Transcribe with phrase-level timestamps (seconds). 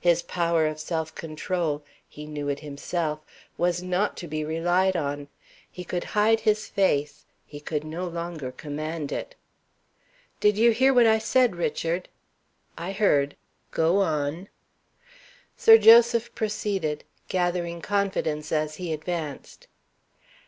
[0.00, 3.20] His power of self control he knew it himself
[3.56, 5.28] was not to be relied on.
[5.70, 9.36] He could hide his face: he could no longer command it.
[10.40, 12.08] "Did you hear what I said, Richard?"
[12.76, 13.36] "I heard.
[13.70, 14.48] Go on."
[15.56, 19.68] Sir Joseph proceeded, gathering confidence as he advanced.